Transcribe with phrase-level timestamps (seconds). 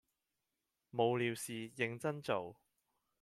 [0.89, 2.59] 無聊事認真做